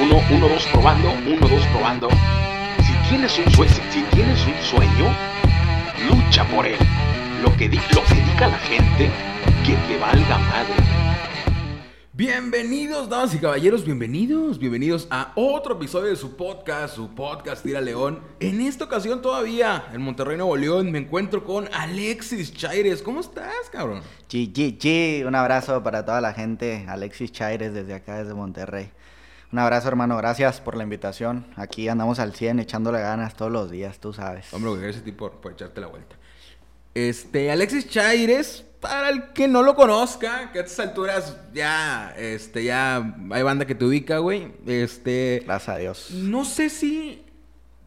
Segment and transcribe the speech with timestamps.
[0.00, 1.10] Uno, uno, dos, probando.
[1.26, 2.08] Uno, dos, probando.
[2.84, 5.14] Si tienes un sueño, si tienes un sueño,
[6.10, 6.76] lucha por él.
[7.42, 9.10] Lo que, di- lo que diga la gente,
[9.64, 10.74] que te valga madre.
[12.12, 17.82] Bienvenidos, damas y caballeros, bienvenidos, bienvenidos a otro episodio de su podcast, su podcast Tira
[17.82, 18.20] León.
[18.40, 23.02] En esta ocasión todavía, en Monterrey, Nuevo León, me encuentro con Alexis Chaires.
[23.02, 24.00] ¿Cómo estás, cabrón?
[24.30, 25.26] G, G, G.
[25.26, 26.86] Un abrazo para toda la gente.
[26.88, 28.90] Alexis Chaires desde acá, desde Monterrey.
[29.52, 30.16] Un abrazo, hermano.
[30.16, 31.46] Gracias por la invitación.
[31.56, 34.52] Aquí andamos al 100 echándole ganas todos los días, tú sabes.
[34.52, 36.16] Hombre, gracias a ti por, por echarte la vuelta.
[36.94, 42.64] Este, Alexis Chaires, para el que no lo conozca, que a estas alturas ya, este,
[42.64, 44.52] ya hay banda que te ubica, güey.
[44.66, 46.10] Este, Gracias a Dios.
[46.12, 47.24] no sé si...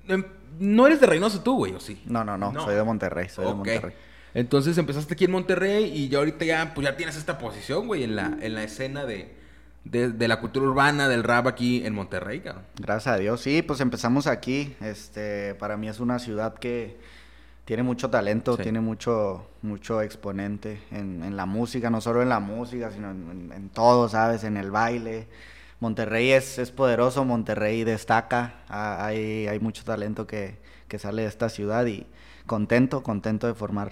[0.08, 0.24] em,
[0.60, 2.02] No eres de Reynosa tú, güey, ¿o sí?
[2.06, 2.54] No, no, no.
[2.64, 3.30] Soy de Monterrey.
[3.30, 3.58] Soy de Ok.
[3.58, 3.94] Monterrey.
[4.36, 8.04] Entonces empezaste aquí en Monterrey y ya ahorita ya, pues ya tienes esta posición, güey,
[8.04, 9.36] en la, en la escena de,
[9.84, 12.64] de, de la cultura urbana, del rap aquí en Monterrey, cabrón.
[12.80, 13.42] Gracias a Dios.
[13.42, 14.76] Sí, pues empezamos aquí.
[14.82, 16.98] Este, para mí es una ciudad que
[17.66, 18.64] tiene mucho talento, Sí.
[18.64, 23.70] tiene mucho, mucho exponente en, en la música, no solo en la música, sino en,
[23.74, 24.44] todo, ¿sabes?
[24.44, 25.28] En el baile.
[25.80, 31.28] Monterrey es, es poderoso, Monterrey destaca, ah, hay, hay mucho talento que, que sale de
[31.30, 32.06] esta ciudad y
[32.48, 33.92] contento, contento de formar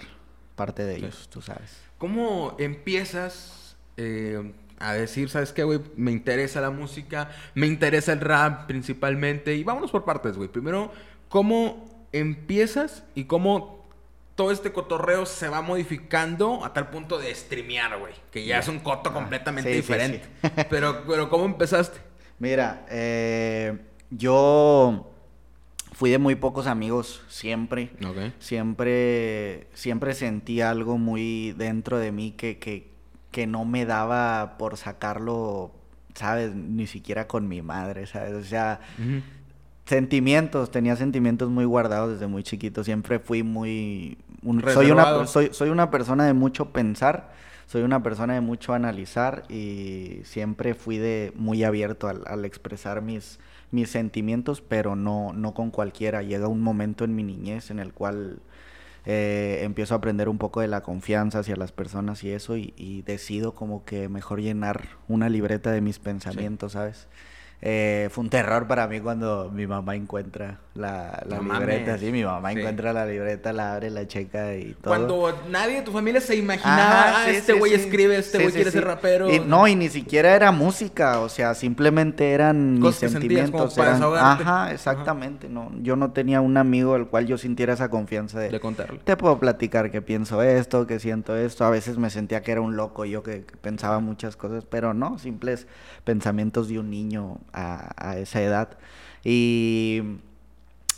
[0.56, 1.80] parte de ellos, tú sabes.
[1.98, 5.80] ¿Cómo empiezas eh, a decir, sabes qué, güey?
[5.96, 9.54] Me interesa la música, me interesa el rap principalmente.
[9.54, 10.48] Y vámonos por partes, güey.
[10.48, 10.92] Primero,
[11.28, 13.86] ¿cómo empiezas y cómo
[14.34, 18.14] todo este cotorreo se va modificando a tal punto de streamear, güey?
[18.30, 20.22] Que ya es un coto completamente sí, sí, diferente.
[20.42, 20.48] sí.
[20.70, 21.98] Pero, pero, ¿cómo empezaste?
[22.38, 23.76] Mira, eh,
[24.10, 25.10] yo
[25.92, 27.90] fui de muy pocos amigos siempre.
[28.38, 32.92] Siempre, siempre sentí algo muy dentro de mí que, que,
[33.30, 35.72] que no me daba por sacarlo,
[36.14, 36.54] ¿sabes?
[36.54, 38.32] Ni siquiera con mi madre, ¿sabes?
[38.34, 38.80] O sea,
[39.86, 42.84] sentimientos, tenía sentimientos muy guardados desde muy chiquito.
[42.84, 44.18] Siempre fui muy...
[44.42, 47.32] un- soy, una, soy, soy una persona de mucho pensar,
[47.66, 53.02] soy una persona de mucho analizar y siempre fui de muy abierto al, al expresar
[53.02, 53.38] mis,
[53.70, 56.22] mis sentimientos, pero no, no con cualquiera.
[56.22, 58.40] Llega un momento en mi niñez en el cual
[59.10, 62.74] eh, empiezo a aprender un poco de la confianza hacia las personas y eso y,
[62.76, 67.08] y decido como que mejor llenar una libreta de mis pensamientos, ¿sabes?
[67.60, 72.00] Eh, fue un terror para mí cuando mi mamá encuentra la, la No libreta, mames.
[72.00, 72.58] sí, mi mamá Sí.
[72.60, 74.84] encuentra la libreta, la abre, la checa y todo.
[74.94, 77.80] Cuando nadie de tu familia se imaginaba, Ajá, "Ah, este güey sí.
[77.80, 79.28] escribe, este güey quiere ser rapero.
[79.28, 83.76] Y, no, y ni siquiera era música, o sea, simplemente eran mis Cosas sentías sentimientos.
[83.76, 84.02] eran-.
[84.04, 85.48] Ajá, exactamente.
[85.48, 89.00] No, yo no tenía un amigo al cual yo sintiera esa confianza de, De contarle.
[89.02, 91.64] te puedo platicar que pienso esto, que siento esto.
[91.64, 94.94] A veces me sentía que era un loco yo que, que pensaba muchas cosas, pero
[94.94, 95.66] no, simples
[96.04, 98.78] pensamientos de un niño a, a esa edad.
[99.24, 100.02] Y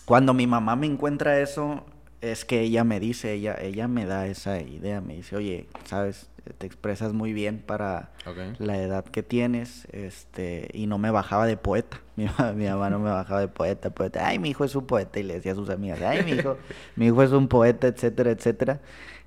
[0.05, 1.85] cuando mi mamá me encuentra eso,
[2.21, 6.29] es que ella me dice, ella, ella me da esa idea, me dice, oye, sabes,
[6.59, 8.11] te expresas muy bien para
[8.59, 12.01] la edad que tienes, este, y no me bajaba de poeta.
[12.17, 14.27] Mi, mi mamá no me bajaba de poeta, poeta.
[14.27, 16.59] Ay, mi hijo es un poeta, y le decía a sus amigas, ay, mi hijo,
[16.97, 18.81] mi hijo es un poeta, etcétera, etcétera.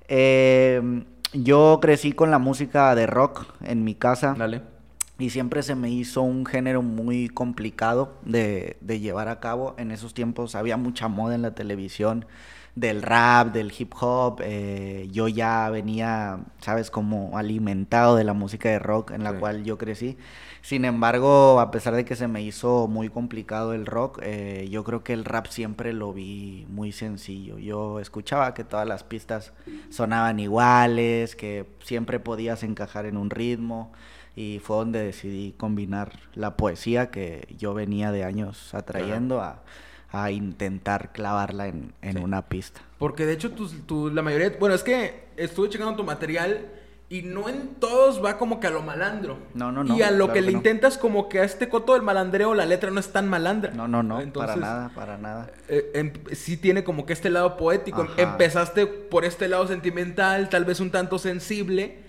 [0.06, 4.73] Eh, yo crecí con la música de rock en mi casa Dale.
[5.18, 9.74] Y siempre se me hizo un género muy complicado de, de llevar a cabo.
[9.78, 12.26] En esos tiempos había mucha moda en la televisión
[12.74, 14.40] del rap, del hip hop.
[14.42, 19.36] eh, yo ya venía, sabes, como alimentado de la música de rock en la Sí.
[19.38, 20.16] cual yo crecí.
[20.60, 24.82] Sin embargo, a pesar de que se me hizo muy complicado el rock, eh, yo
[24.82, 27.58] creo que el rap siempre lo vi muy sencillo.
[27.58, 29.52] Yo escuchaba que todas las pistas
[29.90, 33.92] sonaban iguales, que siempre podías encajar en un ritmo
[34.36, 39.62] y fue donde decidí combinar la poesía que yo venía de años atrayendo a,
[40.10, 42.22] a intentar clavarla en, en Sí.
[42.22, 42.80] una pista.
[42.98, 44.52] Porque de hecho, tus, tu- la mayoría.
[44.58, 46.66] Bueno, es que estuve checando tu material
[47.10, 49.38] y no en todos va como que a lo malandro.
[49.54, 50.58] No, no, no, Y a lo claro que que le no.
[50.58, 53.72] intentas, como que a este coto del malandreo, la letra no es tan malandra.
[53.72, 55.50] No, no, no, para nada, para nada.
[55.68, 58.00] eh, em- sí tiene como que este lado poético.
[58.02, 58.22] Em- Ajá.
[58.22, 62.03] Empezaste por este lado sentimental, tal vez un tanto sensible.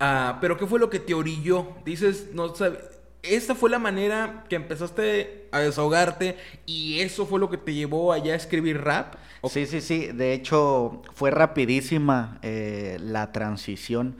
[0.00, 1.68] Ah, pero ¿qué fue lo que te orilló?
[1.84, 2.80] Dices, no sabes.
[3.22, 6.36] Esta fue la manera que empezaste a desahogarte
[6.66, 9.14] y eso fue lo que te llevó allá a escribir rap.
[9.40, 10.06] ¿O Sí, sí, sí.
[10.06, 14.16] De hecho, fue rapidísima eh, la transición.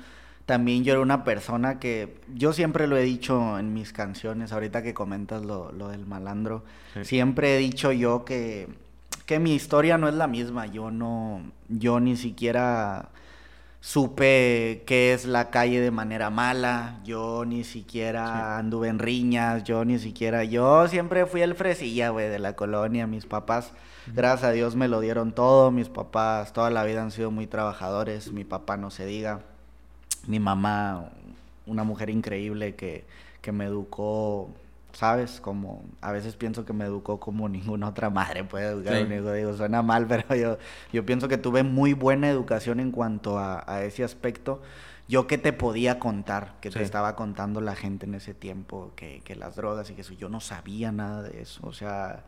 [0.46, 4.82] También yo era una persona que, yo siempre lo he dicho en mis canciones, ahorita
[4.82, 6.64] que comentas lo, lo del malandro,
[6.94, 7.04] Sí.
[7.04, 8.66] siempre he dicho yo que,
[9.26, 10.66] que mi historia no es la misma.
[10.66, 13.10] Yo no, yo ni siquiera
[13.80, 19.84] supe qué es la calle de manera mala, yo ni siquiera anduve en riñas, yo
[19.84, 23.72] ni siquiera, yo siempre fui el fresilla, güey, de la colonia, mis papás,
[24.06, 27.46] gracias a Dios me lo dieron todo, mis papás toda la vida han sido muy
[27.46, 29.40] trabajadores, mi papá no se diga,
[30.26, 31.10] mi mamá,
[31.66, 33.04] una mujer increíble que,
[33.40, 34.50] que me educó
[34.92, 35.40] ¿sabes?
[35.40, 39.12] Como a veces pienso que me educó como ninguna otra madre puede educar a un
[39.12, 39.32] hijo.
[39.32, 40.58] Digo, suena mal, pero yo,
[40.92, 44.62] yo pienso que tuve muy buena educación en cuanto a, ese aspecto.
[45.08, 49.22] Yo que te podía contar, que te estaba contando la gente en ese tiempo, que,
[49.24, 51.66] que las drogas y que eso, yo no sabía nada de eso.
[51.66, 52.24] O sea,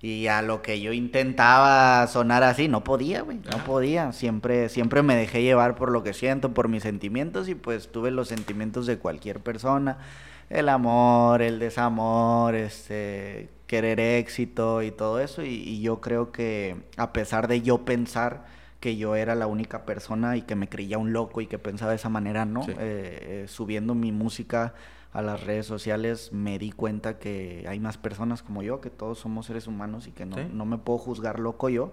[0.00, 4.12] y a lo que yo intentaba sonar así, no podía, güey, no podía.
[4.12, 8.10] Siempre, siempre me dejé llevar por lo que siento, por mis sentimientos y pues tuve
[8.10, 9.98] los sentimientos de cualquier persona
[10.54, 15.42] el amor, el desamor, este, querer éxito y todo eso.
[15.42, 18.44] Y, yo creo que a pesar de yo pensar
[18.78, 21.90] que yo era la única persona y que me creía un loco y que pensaba
[21.90, 22.62] de esa manera, ¿no?
[22.62, 24.74] Eh, eh, subiendo mi música
[25.12, 29.18] a las redes sociales me di cuenta que hay más personas como yo, que todos
[29.18, 31.92] somos seres humanos y que no, no me puedo juzgar loco yo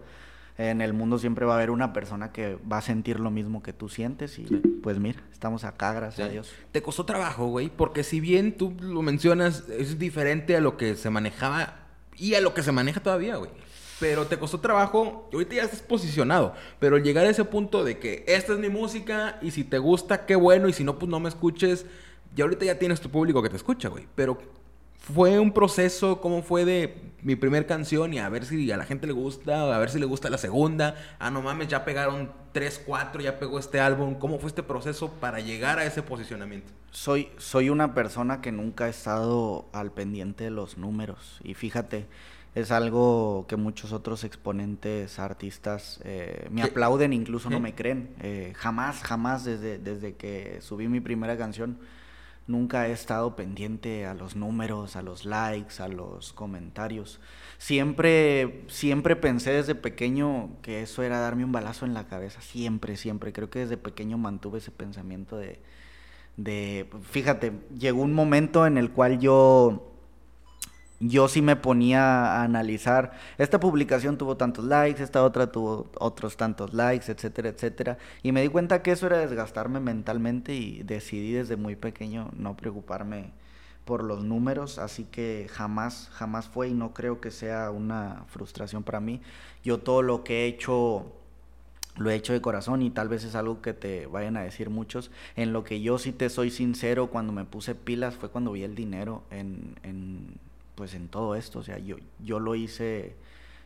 [0.58, 3.64] en el mundo siempre va a haber una persona que va a sentir lo mismo
[3.64, 4.44] que tú sientes y
[4.84, 6.52] pues mira, estamos acá, gracias a Dios.
[6.72, 10.96] Te costó trabajo, güey, porque si bien tú lo mencionas, es diferente a lo que
[10.96, 11.76] se manejaba
[12.18, 13.52] y a lo que se maneja todavía, güey.
[14.00, 18.00] Pero te costó trabajo, y ahorita ya estás posicionado, pero llegar a ese punto de
[18.00, 21.10] que esta es mi música y si te gusta, qué bueno, y si no, pues
[21.10, 21.86] no me escuches,
[22.36, 24.08] y ahorita ya tienes tu público que te escucha, güey.
[24.16, 24.40] Pero
[25.02, 28.86] fue un proceso, ¿cómo fue de mi primer canción y a ver si a la
[28.86, 30.96] gente le gusta, a ver si le gusta la segunda?
[31.18, 34.14] Ah, no mames, ya pegaron tres, cuatro, ya pegó este álbum.
[34.16, 36.72] ¿Cómo fue este proceso para llegar a ese posicionamiento?
[36.92, 42.06] Soy, soy una persona que nunca ha estado al pendiente de los números y fíjate,
[42.54, 48.14] es algo que muchos otros exponentes, artistas, eh, me aplauden, incluso no me creen.
[48.22, 51.80] Eh, jamás, jamás desde, desde que subí mi primera canción
[52.48, 57.20] Nunca he estado pendiente a los números, a los likes, a los comentarios.
[57.58, 62.42] Siempre, siempre pensé desde pequeño que eso era darme un balazo en la cabeza.
[62.42, 63.32] Siempre, siempre.
[63.32, 65.60] Creo que desde pequeño mantuve ese pensamiento de,
[66.38, 69.91] de fíjate, llegó un momento en el cual yo
[71.02, 76.38] yo sí me ponía a analizar, esta publicación tuvo tantos likes, esta otra tuvo otros
[76.38, 77.98] tantos likes, etcétera, etcétera.
[78.22, 82.56] Y me di cuenta que eso era desgastarme mentalmente y decidí desde muy pequeño no
[82.56, 83.32] preocuparme
[83.84, 88.84] por los números, así que jamás, jamás fue y no creo que sea una frustración
[88.84, 89.22] para mí.
[89.64, 91.14] Yo todo lo que he hecho
[91.98, 94.70] lo he hecho de corazón y tal vez es algo que te vayan a decir
[94.70, 95.12] muchos.
[95.36, 98.64] En lo que yo sí te soy sincero, cuando me puse pilas fue cuando vi
[98.64, 100.38] el dinero en, en
[100.82, 103.16] pues en todo esto, o sea, yo, yo lo hice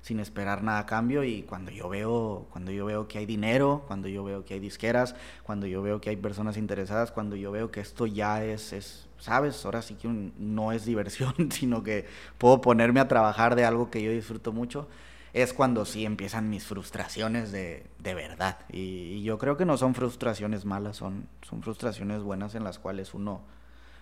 [0.01, 3.85] sin esperar nada a cambio y cuando yo veo cuando yo veo que hay dinero,
[3.87, 7.53] cuando yo veo que hay disqueras, cuando yo veo que hay personas interesadas, cuando yo
[7.53, 12.05] veo que esto ya es, es sabes, ahora sí que no es diversión, sino que
[12.37, 14.89] puedo ponerme a trabajar de algo que yo disfruto mucho,
[15.31, 18.57] es cuando sí empiezan mis frustraciones de, de verdad.
[18.69, 22.77] Y, y, yo creo que no son frustraciones malas, son, son frustraciones buenas en las
[22.77, 23.41] cuales uno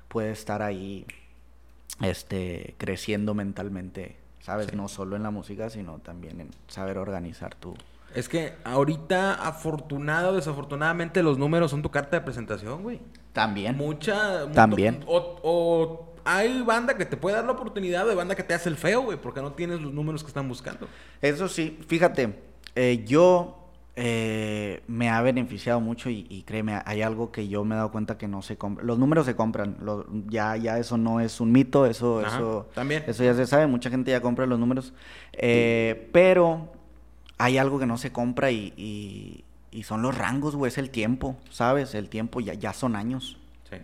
[0.07, 1.05] puede estar ahí
[2.03, 4.73] este, creciendo mentalmente, ¿sabes?
[4.73, 7.75] No solo en la música, sino también en saber organizar tu...
[8.13, 13.01] Es que ahorita, afortunado o desafortunadamente, los números son tu carta de presentación, güey.
[13.31, 13.75] También.
[13.75, 14.51] Mucha...
[14.51, 15.03] También.
[15.07, 18.77] O, hay banda que te puede dar la oportunidad de banda que te hace el
[18.77, 20.87] feo, güey, porque no tienes los números que están buscando.
[21.21, 22.39] Eso sí, fíjate,
[22.75, 23.62] eh, yo
[23.95, 28.17] eh, me ha beneficiado mucho y, créeme, hay algo que yo me he dado cuenta
[28.17, 28.83] que no se compra.
[28.83, 29.77] Los números se compran,
[30.29, 33.03] ya, ya eso no es un mito, eso, eso, también.
[33.05, 34.93] eso ya se sabe, mucha gente ya compra los números,
[35.33, 36.71] eh, pero
[37.37, 41.35] hay algo que no se compra y, y, son los rangos, güey, es el tiempo,
[41.49, 41.93] ¿sabes?
[41.93, 43.37] El tiempo ya, ya son años.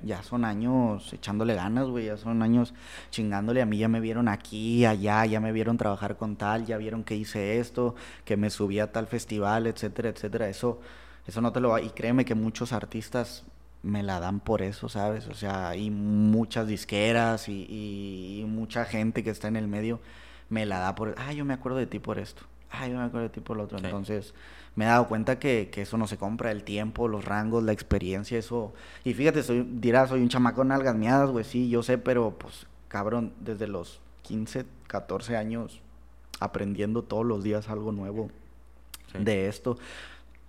[0.04, 2.74] Ya son años echándole ganas, güey, ya son años
[3.10, 3.62] chingándole.
[3.62, 7.04] A mí ya me vieron aquí, allá, ya me vieron trabajar con tal, ya vieron
[7.04, 10.50] que hice esto, que me subí a tal festival, etcétera, etcétera.
[10.50, 10.80] Eso,
[11.28, 11.82] eso no te lo va.
[11.82, 13.44] Y créeme que muchos artistas
[13.84, 15.28] me la dan por eso, ¿sabes?
[15.28, 20.00] O sea, hay muchas disqueras y, mucha gente que está en el medio
[20.50, 23.04] me la da por, ah, yo me acuerdo de ti por esto, ah, yo me
[23.04, 23.78] acuerdo de ti por lo otro.
[23.78, 24.34] Entonces,
[24.76, 28.38] me he dado cuenta que, eso no se compra, el tiempo, los rangos, la experiencia,
[28.38, 28.74] eso.
[29.04, 32.32] Y fíjate, soy, dirás, soy un chamaco en algas miadas, güey, sí, yo sé, pero
[32.38, 35.82] pues, cabrón, desde los 15, 14 años,
[36.40, 38.30] aprendiendo todos los días algo nuevo
[39.14, 39.78] de esto.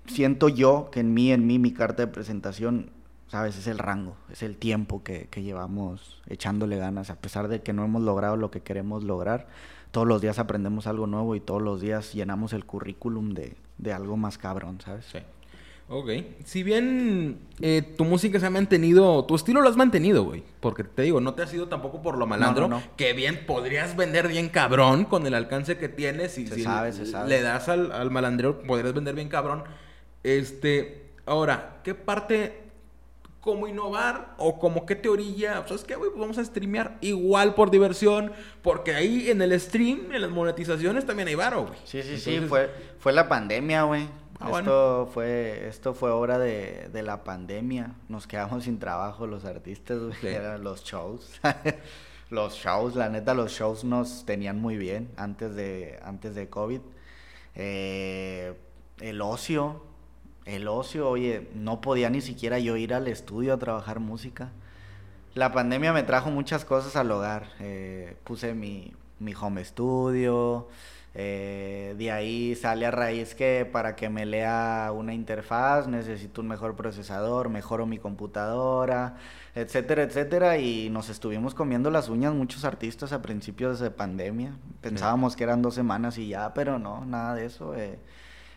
[0.06, 2.90] Siento yo que en mí, en mí, mi carta de presentación,
[3.28, 7.62] sabes, es el rango, es el tiempo que, que llevamos echándole ganas, a pesar de
[7.62, 9.46] que no hemos logrado lo que queremos lograr
[9.90, 13.92] todos los días aprendemos algo nuevo y todos los días llenamos el currículum de, de
[13.92, 15.06] algo más cabrón, ¿sabes?
[15.12, 15.18] Sí.
[15.92, 16.08] Ok.
[16.44, 20.44] Si bien eh, tu música se ha mantenido, tu estilo lo has mantenido, güey.
[20.60, 22.68] Porque te digo, no te has ido tampoco por lo malandro.
[22.68, 22.96] No, no, no.
[22.96, 26.38] Que bien podrías vender bien cabrón con el alcance que tienes.
[26.38, 27.28] Y Se si sabe, se sabe.
[27.28, 29.64] le das al, al malandreo, podrías vender bien cabrón.
[30.22, 32.69] Este, ahora, ¿qué parte,
[33.40, 35.64] cómo innovar o como qué te orilla?
[35.66, 36.10] ¿Sabes qué, güey?
[36.10, 38.32] Pues vamos a streamear igual por diversión.
[38.62, 41.78] Porque ahí en el stream, en las monetizaciones, también hay varo, güey.
[41.84, 44.08] Sí, sí, sí, fue, fue la pandemia, güey.
[44.38, 47.94] Ah, esto, fue, esto fue obra de, de la pandemia.
[48.08, 50.14] Nos quedamos sin trabajo los artistas, güey.
[50.20, 50.28] Sí.
[50.28, 51.40] Eran los shows.
[52.30, 56.80] los shows, la neta, los shows nos tenían muy bien antes de, antes de COVID.
[57.54, 58.54] Eh,
[59.00, 59.84] el ocio,
[60.46, 64.52] el ocio, oye, no podía ni siquiera yo ir al estudio a trabajar música.
[65.34, 67.46] La pandemia me trajo muchas cosas al hogar.
[67.60, 70.68] Eh, puse mi, mi home studio.
[71.14, 76.46] eh, de ahí sale a raíz que para que me lea una interfaz necesito un
[76.48, 79.16] mejor procesador, mejoro mi computadora,
[79.54, 80.58] etcétera, etcétera.
[80.58, 84.56] Y nos estuvimos comiendo las uñas muchos artistas a principios de pandemia.
[84.80, 87.74] Pensábamos que eran dos semanas y ya, pero no, nada de eso.
[87.76, 87.98] eh.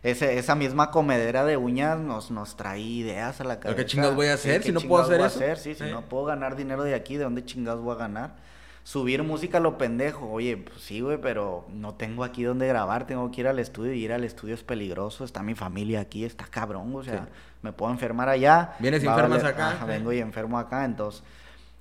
[0.04, 3.78] Ese- esa misma comedera de uñas nos, nos trae ideas a la ¿Pero cabeza.
[3.78, 5.26] qué chingados voy a hacer ¿qué si no puedo hacer eso?
[5.26, 5.58] hacer?
[5.58, 5.92] Sí, si Sí.
[5.92, 8.36] no puedo ganar dinero de aquí, ¿de dónde chingados voy a ganar?
[8.84, 10.30] Subir música a lo pendejo.
[10.30, 13.08] Oye, pues sí, güey, pero no tengo aquí donde grabar.
[13.08, 15.24] Tengo que ir al estudio y ir al estudio es peligroso.
[15.24, 16.94] Está mi familia aquí, está cabrón.
[16.94, 17.30] O sea,
[17.62, 18.74] me puedo enfermar allá.
[18.80, 20.84] Vienes y enfermas valer- acá, Ajá, vengo y enfermo acá.
[20.84, 21.24] Entonces,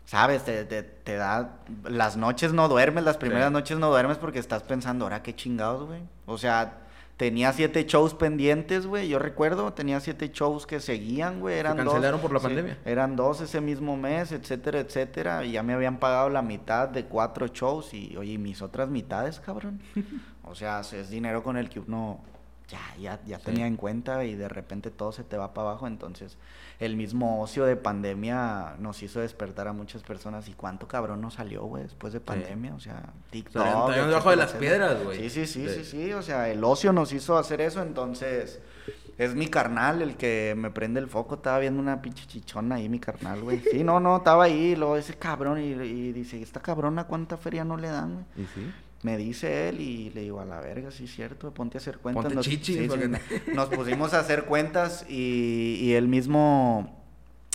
[0.04, 0.44] ¿sabes?
[0.44, 1.56] Te, te, te da...
[1.82, 3.52] Las noches no duermes, las primeras Sí.
[3.52, 6.02] noches no duermes porque estás pensando, ahora qué chingados, güey.
[6.26, 6.78] O sea...
[7.22, 9.08] Tenía siete shows pendientes, güey.
[9.08, 11.56] Yo recuerdo, tenía siete shows que seguían, güey.
[11.56, 11.86] Eran dos.
[11.86, 12.78] cancelaron por la Sí, pandemia.
[12.84, 15.44] eran dos ese mismo mes, etcétera, etcétera.
[15.44, 17.94] Y ya me habían pagado la mitad de cuatro shows.
[17.94, 19.80] Y, oye, ¿y mis otras mitades, cabrón?
[20.42, 22.18] o sea, es dinero con el que uno
[22.68, 23.44] ya, ya, ya Sí.
[23.44, 25.86] tenía en cuenta y de repente todo se te va para abajo.
[25.86, 26.36] Entonces,
[26.80, 30.48] el mismo ocio de pandemia nos hizo despertar a muchas personas.
[30.48, 32.74] ¿Y cuánto cabrón nos salió, güey, después de pandemia?
[32.74, 33.62] O sea, TikTok.
[33.62, 35.18] Salían- salían debajo de las piedras, güey.
[35.28, 35.84] Sí, sí, sí, Sí.
[35.84, 36.12] sí, sí.
[36.12, 37.82] O sea, el ocio nos hizo hacer eso.
[37.82, 38.60] Entonces,
[39.18, 41.34] es mi carnal el que me prende el foco.
[41.36, 43.60] Estaba viendo una pinche chichona ahí, mi carnal, güey.
[43.70, 44.72] Sí, no, no, estaba ahí.
[44.72, 48.24] y Luego ese cabrón y, y dice, ¿esta cabrona cuánta feria no le dan, güey?
[48.44, 48.72] ¿Y sí?
[49.02, 51.98] Me dice él y le digo, a la verga, sí es cierto, ponte a hacer
[51.98, 52.22] cuentas.
[52.24, 53.18] Ponte chichis, sí, sí, porque- no-
[53.54, 57.02] nos pusimos a hacer cuentas y, y él mismo,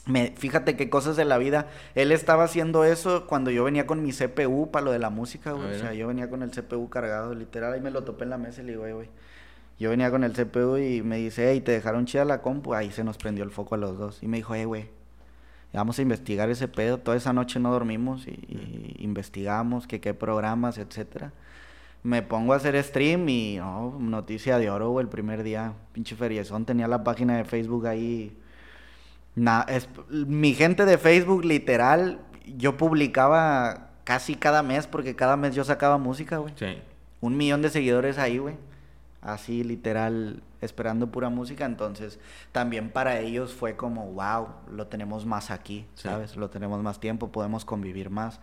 [0.05, 1.67] me, fíjate qué cosas de la vida.
[1.95, 5.53] Él estaba haciendo eso cuando yo venía con mi CPU para lo de la música,
[5.53, 5.67] güey.
[5.67, 8.37] O sea, yo venía con el CPU cargado, literal, ahí me lo topé en la
[8.37, 9.09] mesa y le digo, "Ey, güey.
[9.79, 12.73] Yo venía con el CPU y me dice, hey, ¿te dejaron chida la compu?
[12.73, 14.23] Ahí se nos prendió el foco a los dos.
[14.23, 14.89] Y me dijo, hey, güey,
[15.73, 16.97] vamos a investigar ese pedo.
[16.97, 21.31] Toda esa noche no dormimos y, y investigamos que qué programas, etcétera.
[22.03, 25.73] Me pongo a hacer stream y no, noticia de oro, güey, el primer día.
[25.93, 28.35] Pinche feriezón, tenía la página de Facebook ahí.
[29.35, 32.19] Na- es- mi gente de Facebook, literal,
[32.57, 36.53] yo publicaba casi cada mes porque cada mes yo sacaba música, güey.
[36.57, 36.77] Sí.
[37.19, 38.55] Un millón de seguidores ahí, güey.
[39.21, 41.65] Así, literal, esperando pura música.
[41.65, 42.19] Entonces,
[42.51, 46.03] también para ellos fue como, wow, lo tenemos más aquí, Sí.
[46.07, 46.35] ¿sabes?
[46.35, 48.39] Lo tenemos más tiempo, podemos convivir más.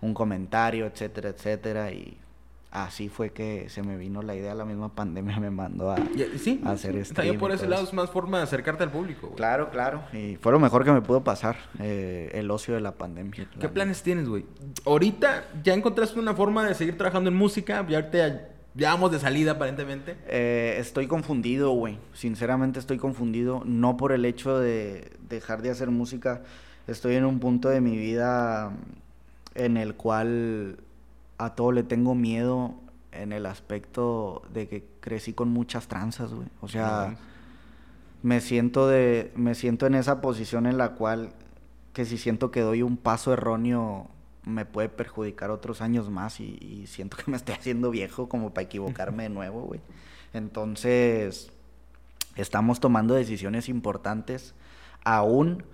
[0.00, 1.90] Un comentario, etcétera, etcétera.
[1.90, 2.18] Y
[2.70, 4.54] así fue que se me vino la idea.
[4.54, 5.96] La misma pandemia me mandó a,
[6.38, 7.14] sí, a hacer stream.
[7.14, 9.36] También por ese lado es más forma de acercarte al público, güey.
[9.36, 10.02] Claro, claro.
[10.12, 13.48] Y fue lo mejor que me pudo pasar, eh, el ocio de la pandemia.
[13.58, 14.44] ¿Qué la planes tienes, güey?
[14.84, 17.86] Ahorita ya encontraste una forma de seguir trabajando en música.
[17.88, 20.16] Ya ahorita ya vamos de salida, aparentemente.
[20.26, 21.98] Eh, estoy confundido, güey.
[22.12, 23.62] Sinceramente estoy confundido.
[23.64, 26.42] No por el hecho de dejar de hacer música.
[26.86, 28.72] Estoy en un punto de mi vida
[29.54, 30.78] en el cual
[31.38, 32.74] a todo le tengo miedo
[33.12, 36.48] en el aspecto de que crecí con muchas tranzas, güey.
[36.60, 37.16] O sea,
[38.22, 41.30] me siento de me siento en esa posición en la cual
[41.94, 44.10] que si siento que doy un paso erróneo
[44.46, 48.64] me puede perjudicar otros años más y, siento que me estoy haciendo viejo como para
[48.64, 49.80] equivocarme de nuevo, güey.
[50.32, 51.50] Entonces,
[52.36, 54.54] estamos tomando decisiones importantes
[55.04, 55.64] aún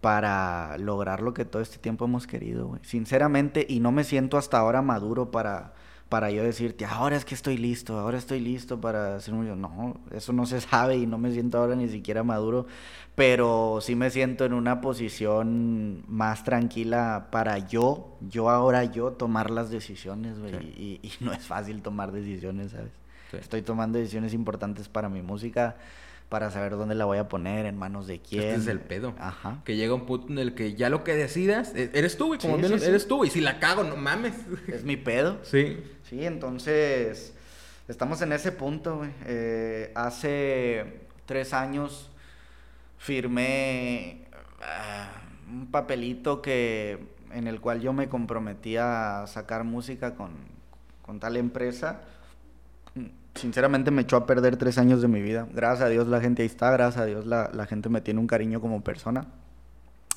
[0.00, 2.80] para lograr lo que todo este tiempo hemos querido, güey.
[2.84, 5.74] Sinceramente, y no me siento hasta ahora maduro para,
[6.10, 9.60] para yo decirte, ahora es que estoy listo, ahora estoy listo para hacer un...
[9.60, 12.66] No, eso no se sabe y no me siento ahora ni siquiera maduro,
[13.14, 19.50] pero sí me siento en una posición más tranquila para yo, yo ahora yo tomar
[19.50, 20.52] las decisiones, güey.
[20.58, 21.00] Sí.
[21.02, 22.90] Y, y no es fácil tomar decisiones, ¿sabes?
[23.30, 23.36] Sí.
[23.36, 25.76] Estoy tomando decisiones importantes para mi música,
[26.30, 28.42] para saber dónde la voy a poner, en manos de quién.
[28.44, 29.14] Este es el pedo.
[29.18, 29.60] Ajá.
[29.64, 32.38] Que llega un punto en el que ya lo que decidas, e- eres tú, güey.
[32.40, 32.86] Como Sí, sí, sí.
[32.86, 33.30] eres tú, güey.
[33.30, 34.34] Si la cago, no mames.
[34.68, 35.38] Es mi pedo.
[35.44, 35.82] Sí.
[36.08, 37.34] Sí, entonces
[37.88, 39.10] estamos en ese punto, güey.
[39.26, 42.10] Eh, hace tres años
[42.98, 44.22] firmé
[44.62, 45.10] ah,
[45.50, 46.98] un papelito que
[47.32, 50.30] en el cual yo me comprometía a sacar música con,
[51.02, 52.02] con tal empresa.
[53.40, 55.46] Sinceramente me echó a perder tres años de mi vida.
[55.52, 58.20] Gracias a Dios la gente ahí está, gracias a Dios la, la gente me tiene
[58.20, 59.26] un cariño como persona.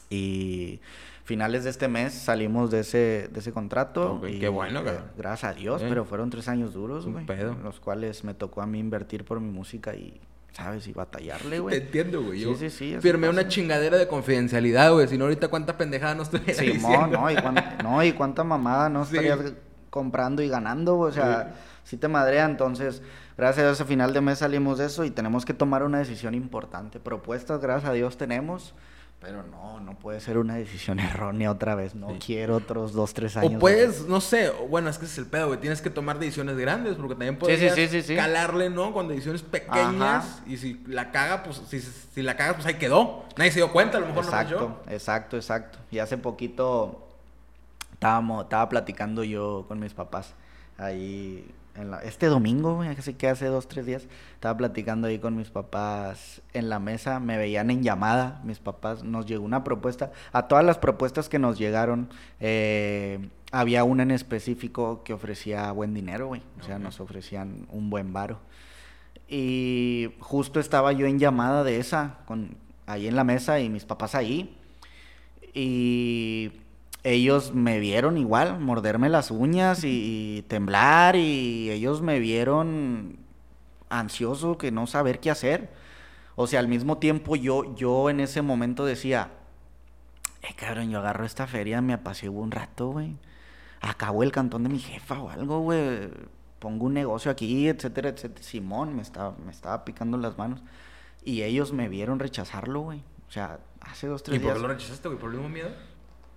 [0.10, 0.80] Y
[1.24, 4.22] finales de este mes salimos de ese, de ese contrato.
[4.27, 5.03] Y, qué bueno, eh, cabrón.
[5.18, 5.86] Gracias a Dios, Eh.
[5.89, 7.25] pero fueron tres años duros, güey.
[7.63, 10.20] Los cuales me tocó a mí invertir por mi música y,
[10.51, 10.88] ¿sabes?
[10.88, 11.77] Y batallarle, Te güey.
[11.77, 12.44] entiendo, güey.
[12.44, 15.08] Sí, sí, sí, Firmé una chingadera de confidencialidad, güey.
[15.08, 17.20] Si no, ahorita cuánta pendejada no estuviera Simón, diciendo.
[17.22, 17.32] ¿no?
[17.32, 19.15] ¿Y cuánta, no, y cuánta mamada no Sí.
[19.18, 19.53] estarías
[19.93, 20.97] comprando y ganando?
[20.97, 22.45] O sea, sí te madrea.
[22.45, 23.03] Entonces,
[23.38, 26.00] gracias a Dios, a final de mes salimos de eso y tenemos que tomar una
[26.00, 27.00] decisión importante.
[27.00, 28.73] Propuestas, gracias a Dios, tenemos.
[29.21, 31.93] Pero no, no puede ser una decisión errónea otra vez.
[31.95, 32.19] No Sí.
[32.25, 33.53] quiero otros dos, tres años.
[33.55, 35.59] O puedes, no sé, bueno, es que ese es el pedo, güey.
[35.62, 37.38] Tienes que tomar decisiones grandes, porque también
[37.75, 38.91] Sí, sí, sí, calarle, ¿no?
[38.91, 40.25] Con decisiones pequeñas.
[40.25, 40.43] Ajá.
[40.47, 43.23] Y si la caga, pues, si, si la cagas, pues ahí quedó.
[43.38, 44.91] Nadie se dio cuenta, a lo mejor no Exacto, yo.
[44.91, 45.77] exacto, exacto.
[45.91, 47.02] Y hace poquito
[48.03, 50.33] estábamos, estaba platicando yo con mis papás
[50.77, 55.36] ahí en la- este domingo, así que hace dos, tres días, estaba platicando ahí con
[55.36, 60.12] mis papás en la mesa, me veían en llamada, mis papás, nos llegó una propuesta,
[60.33, 65.93] a todas las propuestas que nos llegaron, eh, había una en específico que ofrecía buen
[65.93, 68.39] dinero, güey, o sea, nos ofrecían un buen varo.
[69.27, 72.55] Y justo estaba yo en llamada de esa, con,
[72.86, 74.55] ahí en la mesa y mis papás ahí.
[75.55, 76.51] Y
[77.03, 83.17] ellos me vieron igual, morderme las uñas y, y temblar y ellos me vieron
[83.89, 85.69] ansioso que no saber qué hacer.
[86.36, 89.31] O sea, al mismo tiempo yo, yo en ese momento decía,
[90.41, 93.17] eh, cabrón, yo agarro esta feria, me apaciguo un rato, güey.
[93.81, 96.10] Acabo el cantón de mi jefa o algo, güey.
[96.60, 98.41] Pongo un negocio aquí, etcétera, etcétera.
[98.41, 100.63] Simón me estaba, me estaba picando las manos.
[101.24, 103.03] Y ellos me vieron rechazarlo, güey.
[103.27, 104.62] O sea, hace dos, ¿Y tres por qué días.
[104.62, 105.19] lo rechazaste, güey?
[105.19, 105.69] ¿Por el mismo miedo?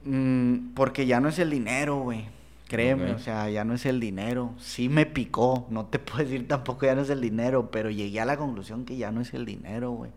[0.07, 2.27] Mm, porque ya no es el dinero, güey.
[2.69, 4.53] Créeme, o sea, ya no es el dinero.
[4.59, 8.21] Sí me picó, no te puedo decir tampoco ya no es el dinero, pero llegué
[8.21, 10.11] a la conclusión que ya no es el dinero, güey.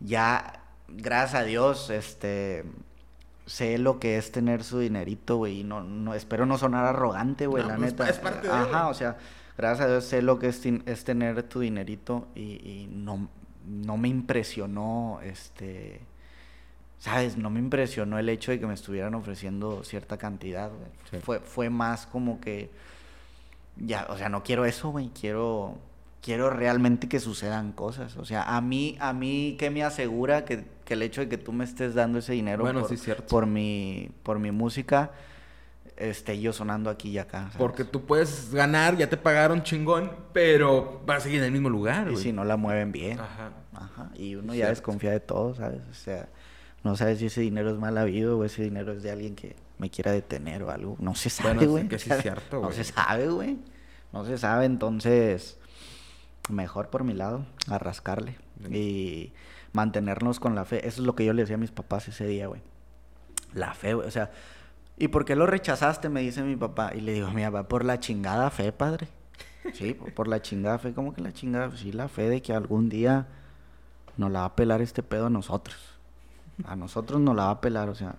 [0.00, 2.64] Ya, gracias a Dios, este,
[3.44, 7.46] sé lo que es tener su dinerito, güey, y no, no, espero no sonar arrogante,
[7.46, 8.08] güey, No, la pues, neta.
[8.08, 9.18] es parte de, Ajá, o sea,
[9.58, 13.28] gracias a Dios sé lo que es, es tener tu dinerito y, y no,
[13.66, 16.00] no me impresionó, este...
[17.00, 17.36] ¿Sabes?
[17.36, 20.90] No me impresionó el hecho de que me estuvieran ofreciendo cierta cantidad, güey.
[21.10, 21.16] Sí.
[21.24, 22.70] Fue, fue más como que...
[23.76, 25.08] Ya, o sea, no quiero eso, güey.
[25.18, 25.78] Quiero,
[26.22, 28.16] quiero realmente que sucedan cosas.
[28.18, 31.38] O sea, a mí, a mí, ¿qué me asegura que, que el hecho de que
[31.38, 33.26] tú me estés dando ese dinero Bueno, por, sí, cierto.
[33.26, 35.12] por mi, por mi música,
[35.96, 37.44] esté yo sonando aquí y acá?
[37.44, 37.56] ¿sabes?
[37.56, 41.70] Porque tú puedes ganar, ya te pagaron chingón, pero vas a seguir en el mismo
[41.70, 42.22] lugar, Y güey.
[42.22, 43.18] si no la mueven bien.
[43.18, 43.52] Ajá.
[43.72, 44.70] Ajá, y uno ya Cierto.
[44.72, 45.80] desconfía de todo, ¿sabes?
[45.90, 46.28] O sea,
[46.82, 49.56] no sabes si ese dinero es mal habido o ese dinero es de alguien que
[49.78, 50.96] me quiera detener o algo.
[50.98, 51.88] No se sabe, Bueno, sí güey.
[51.88, 52.10] que sí
[52.52, 53.58] No se sabe, güey.
[54.12, 55.58] No se sabe, entonces,
[56.48, 58.36] mejor por mi lado, a rascarle.
[58.70, 59.32] Y
[59.72, 60.78] mantenernos con la fe.
[60.86, 62.60] Eso es lo que yo le decía a mis papás ese día, güey.
[63.54, 64.06] La fe, güey.
[64.06, 64.30] O sea,
[64.98, 66.08] ¿y por qué lo rechazaste?
[66.08, 66.92] Me dice mi papá.
[66.94, 69.08] Y le digo, mi papá, por la chingada fe, padre.
[69.74, 70.92] Sí, por- por la chingada fe.
[70.92, 71.74] ¿Cómo que la chingada?
[71.76, 73.28] Sí, la fe de que algún día
[74.16, 75.76] nos la va a pelar este pedo a nosotros.
[76.66, 78.14] A nosotros nos la va a pelar, o sea,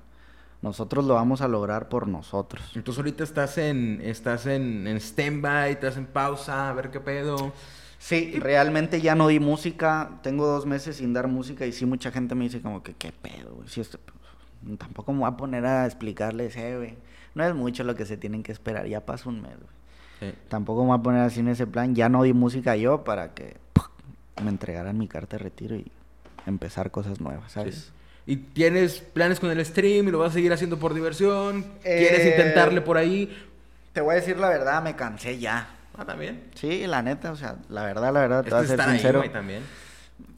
[0.62, 2.64] nosotros lo vamos a lograr por nosotros.
[2.76, 7.52] Entonces ahorita estás en, estás en, en stand-by, estás en pausa, a ver qué pedo.
[7.98, 12.12] Sí, realmente ya no di música, tengo dos meses sin dar música y sí mucha
[12.12, 13.68] gente me dice como que qué pedo, güey.
[13.68, 14.00] Si esto-
[14.78, 16.96] tampoco me voy a poner a explicarles, eh, güey.
[17.36, 20.32] No es mucho lo que se tienen que esperar, ya pasó un mes, güey.
[20.32, 20.38] Sí.
[20.50, 23.34] Tampoco me voy a poner así en ese plan, ya no di música yo para
[23.34, 23.58] que
[24.44, 25.92] me entregaran mi carta de retiro y
[26.46, 27.76] empezar cosas nuevas, ¿sabes?
[27.76, 27.92] Sí.
[28.26, 31.66] ¿Y tienes planes con el stream y lo vas a seguir haciendo por diversión?
[31.84, 33.36] Eh, ¿Quieres intentarle por ahí?
[33.94, 35.70] Te voy a decir la verdad, me cansé ya.
[35.98, 36.44] Ah, también.
[36.56, 38.92] Sí, la neta, o sea, la verdad, la verdad, te voy a es ser ahí,
[38.92, 39.20] sincero.
[39.20, 39.64] güey, también.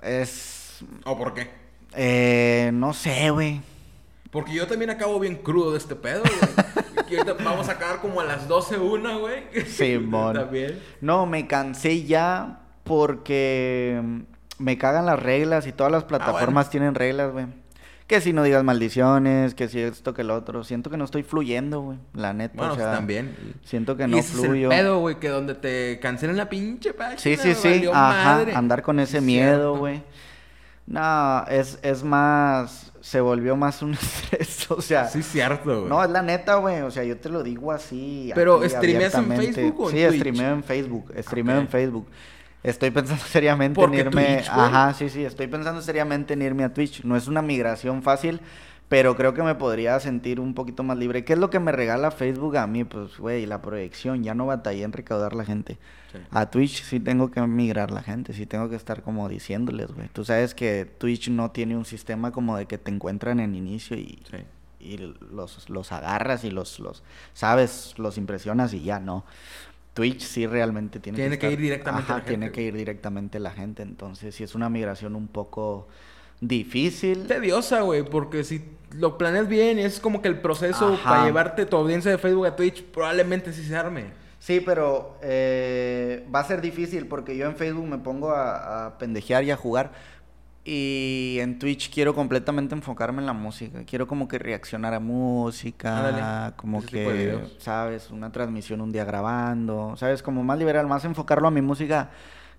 [0.01, 0.83] es.
[1.05, 1.49] ¿O por qué?
[1.95, 3.61] Eh, no sé, güey.
[4.31, 7.19] Porque yo también acabo bien crudo de este pedo, güey.
[7.43, 9.43] Vamos a acabar como a las 12 una, güey.
[9.67, 10.33] Simón.
[10.33, 10.81] también.
[11.01, 14.01] No, me cansé ya porque
[14.57, 16.71] me cagan las reglas y todas las plataformas bueno.
[16.71, 17.45] tienen reglas, güey.
[18.13, 20.63] Que si no digas maldiciones, que si esto, que lo otro.
[20.63, 21.97] Siento que no estoy fluyendo, güey.
[22.13, 23.35] La neta, Bueno, o sea, también.
[23.63, 24.71] Siento que no ese fluyo.
[24.71, 27.17] Es el pedo, güey, que donde te cancelan la pinche página.
[27.17, 27.87] Sí, sí, sí.
[27.91, 28.53] Ajá, madre.
[28.53, 30.03] andar con ese miedo, güey.
[30.85, 35.07] No, es, es más, se volvió más un estrés, o sea.
[35.07, 35.89] Sí, cierto, güey.
[35.89, 36.81] No, es la neta, güey.
[36.81, 38.31] O sea, yo te lo digo así.
[38.35, 39.31] Pero, ¿streameas en.
[39.35, 41.11] Facebook o en Sí, streameo en Facebook.
[41.17, 41.61] Streameo Ok.
[41.61, 42.07] en Facebook.
[42.63, 44.35] Estoy pensando seriamente Porque en irme.
[44.37, 44.49] Twitch.
[44.49, 45.23] Ajá, sí, sí.
[45.25, 47.03] Estoy pensando seriamente en irme a Twitch.
[47.03, 48.39] No es una migración fácil,
[48.89, 51.25] pero creo que me podría sentir un poquito más libre.
[51.25, 52.83] ¿Qué es lo que me regala Facebook a mí?
[52.83, 54.23] Pues, güey, la proyección.
[54.23, 55.77] Ya no batallé en recaudar la gente.
[56.11, 56.19] Sí.
[56.31, 60.09] A Twitch sí tengo que migrar la gente, sí tengo que estar como diciéndoles, güey.
[60.09, 63.97] Tú sabes que Twitch no tiene un sistema como de que te encuentran en inicio
[63.97, 64.37] y, Sí.
[64.79, 64.97] y
[65.31, 67.01] los, los agarras y los, los,
[67.33, 69.25] sabes, los impresionas y ya no.
[69.93, 72.73] Twitch sí realmente tiene, Tiene que estar- ir directamente Ajá, la gente, tiene que ir
[72.75, 73.83] directamente la gente.
[73.83, 75.87] Entonces, sí es una migración un poco
[76.41, 77.25] difícil.
[77.27, 81.09] Tediosa, güey, porque si lo planeas bien, es como que el proceso Ajá.
[81.09, 84.05] para llevarte tu audiencia de Facebook a Twitch probablemente sí se arme.
[84.39, 88.97] Sí, pero eh, va a ser difícil porque yo en Facebook me pongo a, a
[88.97, 89.91] pendejear y a jugar.
[90.65, 93.83] Y en Twitch quiero completamente enfocarme en la música.
[93.83, 97.39] Quiero como que reaccionar a música, Ándale, como ese que.
[97.57, 98.09] ¿sabes?
[98.11, 100.23] Una transmisión un día grabando, ¿sabes?
[100.23, 102.11] Como más liberal, más enfocarlo a mi música.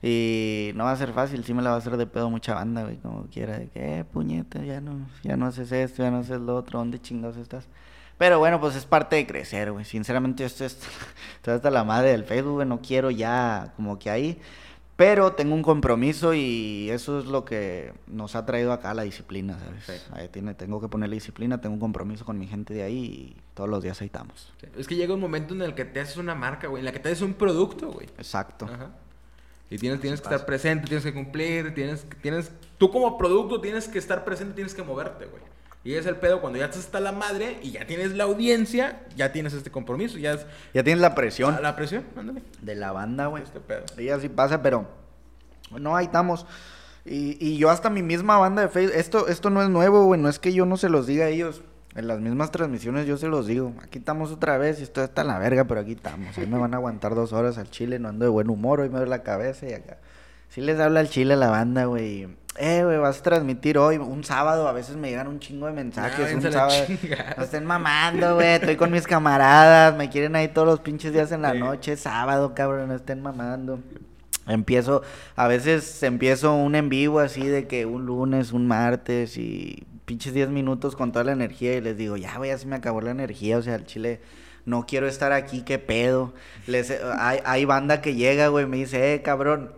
[0.02, 2.54] Y no va a ser fácil, sí me la va a hacer de pedo mucha
[2.54, 3.58] banda, güey, como quiera.
[3.58, 6.80] De que, eh, puñeta, ya no, ya no haces esto, ya no haces lo otro,
[6.80, 7.68] ¿dónde chingados estás?
[8.18, 9.86] Pero bueno, pues es parte de crecer, güey.
[9.86, 10.66] Sinceramente, yo estoy,
[11.36, 12.68] estoy hasta la madre del Facebook, güey.
[12.68, 14.38] No quiero ya como que ahí.
[14.96, 19.58] Pero tengo un compromiso y eso es lo que nos ha traído acá la disciplina,
[19.58, 19.84] ¿sabes?
[19.84, 19.92] Sí.
[20.12, 23.36] Ahí tiene, tengo que ponerle disciplina, tengo un compromiso con mi gente de ahí y
[23.54, 24.52] todos los días ahí estamos.
[24.76, 26.92] Es que llega un momento en el que te haces una marca, güey, en la
[26.92, 28.06] que te haces un producto, güey.
[28.18, 28.66] Exacto.
[28.66, 28.90] Ajá.
[29.68, 33.88] Y tienes, tienes que estar presente, tienes que cumplir, tienes, tienes, tú como producto tienes
[33.88, 35.42] que estar presente, tienes que moverte, güey.
[35.84, 39.02] Y es el pedo cuando ya estás hasta la madre y ya tienes la audiencia,
[39.16, 42.42] ya tienes este compromiso, ya es Ya tienes la presión la presión, ándale.
[42.62, 43.42] de la banda, güey.
[43.42, 43.84] Este pedo.
[43.98, 44.88] Y así pasa, pero
[45.78, 46.46] no, ahí estamos.
[47.04, 50.18] Y, y yo hasta mi misma banda de Facebook, esto, esto no es nuevo, güey,
[50.18, 51.62] no es que yo no se los diga a ellos.
[51.94, 53.72] En las mismas transmisiones yo se los digo.
[53.82, 56.36] Aquí estamos otra vez y esto está en la verga, pero aquí estamos.
[56.38, 58.88] Ahí me van a aguantar dos horas al chile, no ando de buen humor, hoy
[58.88, 59.98] me duele la cabeza y acá.
[60.48, 62.26] Sí les habla al chile a la banda, güey.
[62.56, 65.72] Eh, güey, vas a transmitir hoy, un sábado, a veces me llegan un chingo de
[65.72, 66.84] mensajes, Ya, un sábado.
[67.36, 71.32] No estén mamando, güey, estoy con mis camaradas, me quieren ahí todos los pinches días
[71.32, 71.58] en la Sí.
[71.58, 73.80] noche, sábado, cabrón, no estén mamando.
[74.46, 75.02] Empiezo,
[75.36, 80.32] a veces empiezo un en vivo así de que un lunes, un martes y pinches
[80.34, 83.00] 10 minutos con toda la energía y les digo, ya, güey, ya se me acabó
[83.00, 84.20] la energía, o sea, el chile,
[84.66, 86.34] no quiero estar aquí, qué pedo.
[86.66, 89.72] Les, hay, hay banda que llega, güey, me dice, eh, cabrón,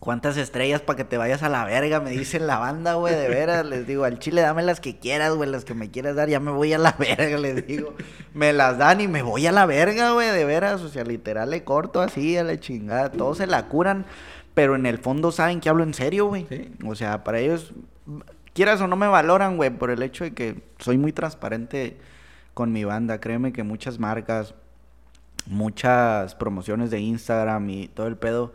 [0.00, 1.98] ¿Cuántas estrellas para que te vayas a la verga?
[2.00, 3.66] Me dicen la banda, güey, de veras.
[3.66, 6.28] Les digo, al chile dame las que quieras, güey, las que me quieras dar.
[6.28, 7.94] Ya me voy a la verga, les digo.
[8.32, 10.82] Me las dan y me voy a la verga, güey, de veras.
[10.82, 13.10] O sea, literal le corto así a la chingada.
[13.10, 14.06] Todos se la curan,
[14.54, 16.46] pero en el fondo saben que hablo en serio, güey.
[16.48, 16.70] Sí.
[16.86, 17.74] O sea, para ellos,
[18.54, 21.98] quieras o no me valoran, güey, por el hecho de que soy muy transparente
[22.54, 23.18] con mi banda.
[23.18, 24.54] Créeme que muchas marcas,
[25.46, 28.52] muchas promociones de Instagram y todo el pedo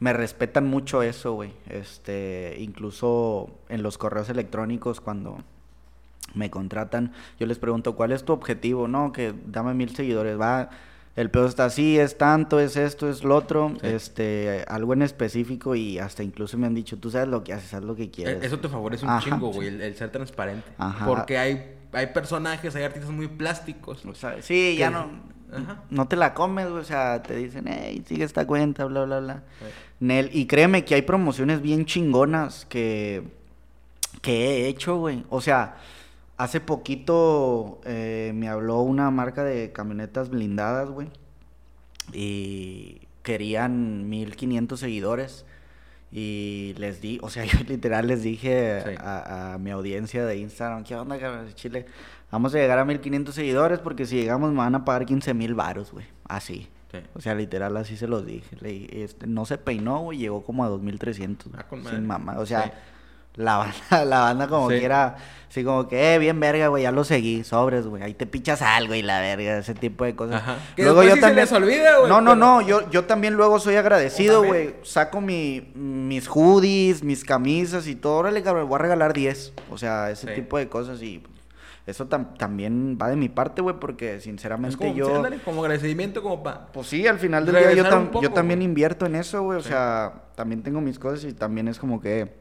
[0.00, 1.52] me respetan mucho eso, güey.
[1.68, 5.38] Este, incluso en los correos electrónicos cuando
[6.34, 8.86] me contratan, yo les pregunto, ¿cuál es tu objetivo?
[8.86, 10.70] No, que dame mil seguidores, va.
[11.16, 13.88] El pedo está así, es tanto, es esto, es lo otro, Sí.
[13.88, 17.74] este, algo en específico y hasta incluso me han dicho, tú sabes lo que haces,
[17.74, 18.44] haz lo que quieres.
[18.44, 19.56] Eso te favorece un Ajá, chingo, sí.
[19.56, 20.68] güey, el, el ser transparente.
[20.78, 21.06] Ajá.
[21.06, 24.04] Porque hay, hay personajes, hay artistas muy plásticos.
[24.06, 25.08] O sea, sí, ya no,
[25.52, 25.82] Ajá.
[25.90, 29.20] no te la comes, güey, o sea, te dicen, hey, sigue esta cuenta, bla, bla,
[29.20, 29.42] bla.
[29.60, 29.64] Sí.
[30.00, 33.22] Nel, y créeme que hay promociones bien chingonas que,
[34.22, 35.24] que he hecho, güey.
[35.30, 35.76] O sea,
[36.36, 41.08] hace poquito eh, me habló una marca de camionetas blindadas, güey.
[42.12, 45.44] Y querían 1500 seguidores.
[46.10, 48.90] Y les di, o sea, yo literal les dije Sí.
[48.98, 51.48] a, a mi audiencia de Instagram, ¿qué onda, cabrón?
[51.54, 51.84] Chile?
[52.30, 55.54] Vamos a llegar a 1500 seguidores porque si llegamos me van a pagar 15 mil
[55.54, 56.06] varos, güey.
[56.28, 56.68] Así.
[56.92, 56.98] Sí.
[57.14, 58.56] O sea, literal, así se los dije.
[58.60, 61.52] Le- este, no se peinó, güey, llegó como a 2300.
[61.56, 62.36] Ah, con sin mamá.
[62.38, 62.70] O sea, Sí.
[63.36, 63.74] la banda,
[64.06, 64.78] la banda como Sí.
[64.78, 65.16] quiera,
[65.50, 68.02] así como que, eh, bien verga, güey, ya lo seguí, sobres, güey.
[68.02, 70.36] Ahí te pichas algo y la verga, ese tipo de cosas.
[70.42, 70.56] Ajá.
[70.76, 73.58] Que después sí se les olvida, güey, No, no, pero- no, yo, yo también luego
[73.60, 74.70] soy agradecido, también.
[74.70, 74.74] güey.
[74.82, 78.16] Saco mi, mis hoodies, mis camisas y todo.
[78.16, 79.52] Órale, cabrón, voy a regalar 10.
[79.70, 80.34] O sea, ese Sí.
[80.40, 81.22] tipo de cosas y
[81.88, 85.06] eso tam- también va de mi parte, güey, porque Es sinceramente como, yo...
[85.06, 86.66] sí, ándale, como agradecimiento, como pa...
[86.72, 88.66] Pues sí, al final del día yo, tam- poco, yo también güey.
[88.68, 89.58] invierto en eso, güey.
[89.58, 89.68] O Sí.
[89.70, 92.32] sea, también tengo mis cosas y también es como que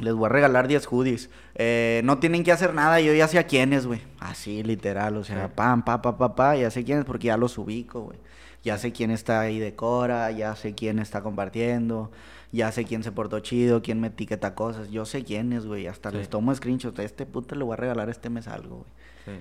[0.00, 1.28] les voy a regalar 10 hoodies.
[1.56, 4.00] Eh, no tienen que hacer nada, yo ya sé a quiénes, güey.
[4.20, 5.52] Así, literal, o sea, Sí.
[5.56, 8.18] pam, pa, pa, pa, pa, ya sé quiénes porque ya los ubico, güey.
[8.62, 12.10] Ya sé quién está ahí de Cora, ya sé quién está compartiendo,
[12.52, 14.90] ya sé quién se portó chido, quién me etiqueta cosas.
[14.90, 15.86] Yo sé quiénes, güey.
[15.86, 16.16] Hasta Sí.
[16.18, 16.98] les tomo screenshots.
[17.00, 18.90] Este puto le voy a regalar este mes algo, güey.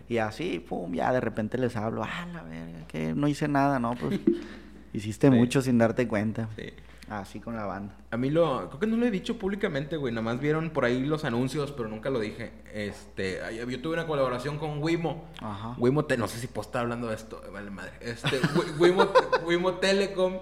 [0.08, 0.14] Sí.
[0.16, 3.80] Y así, pum, ya de repente les hablo, ah, la verga, que no hice nada,
[3.80, 3.96] ¿no?
[3.96, 4.20] Pues
[4.94, 6.50] hiciste mucho sin darte cuenta.
[6.56, 6.64] Sí.
[7.10, 7.96] Así con la banda.
[8.12, 10.84] A mí lo, creo que no lo he dicho públicamente, güey, nada más vieron por
[10.84, 12.52] ahí los anuncios, pero nunca lo dije.
[12.74, 13.40] Este,
[13.70, 15.24] yo tuve una colaboración con Wimo.
[15.40, 15.74] Ajá.
[15.78, 17.94] Wimo, te- no sé si puedo estar hablando de esto, vale madre.
[18.02, 19.08] Este, Wi- Wimo,
[19.46, 20.34] Wimo Telecom,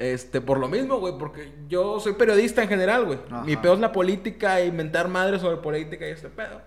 [0.00, 3.18] este, por lo mismo, güey, porque yo soy periodista en general, güey.
[3.44, 6.60] Mi peor es la política, inventar madres sobre política y este pedo.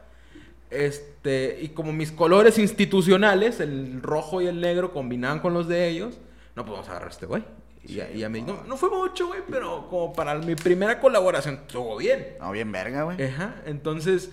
[0.69, 5.87] Este, y como mis colores institucionales, el rojo y el negro, combinaban con los de
[5.87, 6.17] ellos,
[6.55, 7.43] no podemos agarrar a este güey.
[7.83, 11.59] Y, ya- ya me no, no fue mucho, güey, pero como para mi primera colaboración
[11.67, 12.37] estuvo bien.
[12.39, 13.21] No, bien verga, güey.
[13.21, 14.31] Ajá, entonces,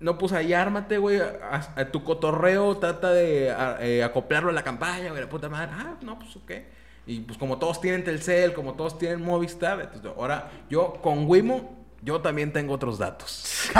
[0.00, 4.52] no, pues ahí ármate, güey, a, a tu cotorreo, trata de a- eh, acoplarlo a
[4.52, 5.70] la campaña, güey, la puta madre.
[5.72, 6.50] Ah, no, pues ok.
[7.06, 11.76] Y pues como todos tienen Telcel, como todos tienen Movistar, entonces ahora yo con Wimo,
[12.02, 13.70] yo también tengo otros datos.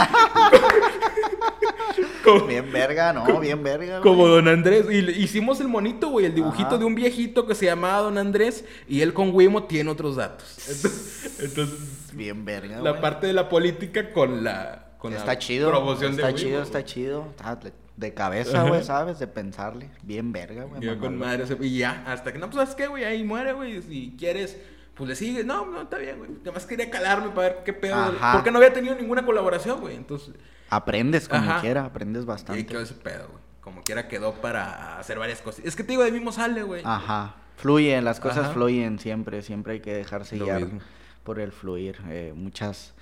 [2.24, 4.02] como, Bien verga, no, bien verga, güey.
[4.02, 6.78] como Don Andrés, y le- hicimos el monito, güey, el dibujito Ajá.
[6.78, 10.56] de un viejito que se llamaba Don Andrés, y él con Wimo tiene otros datos.
[10.68, 11.78] Entonces, entonces,
[12.12, 13.00] Bien verga, la güey.
[13.02, 15.70] parte de la política con la con Está la chido.
[15.70, 16.84] promoción está de chido, Wimo, está güey.
[16.92, 17.26] chido.
[17.30, 19.18] Está de- de cabeza, güey, ¿sabes?
[19.18, 19.90] De pensarle.
[20.02, 20.80] Bien verga, güey.
[20.82, 23.52] Yo con madre se- y ya hasta que no pues sabes qué güey ahí muere
[23.52, 24.58] güey si quieres
[24.94, 27.94] pues le sigues no no está bien güey además quería calarme para ver qué pedo
[27.94, 28.32] Ajá.
[28.34, 30.34] porque no había tenido ninguna colaboración güey entonces
[30.68, 31.60] Aprendes como Ajá.
[31.60, 32.66] quiera, aprendes y bastante.
[32.66, 36.02] quedó ese pedo güey como quiera quedó para hacer varias cosas es que te digo
[36.04, 37.36] de mismo sale güey Ajá.
[37.56, 38.52] Fluyen, las cosas Ajá.
[38.54, 40.80] fluyen siempre, siempre hay que dejarse Lo guiar mismo.
[41.24, 41.98] por el fluir.
[42.08, 42.94] Eh, muchas,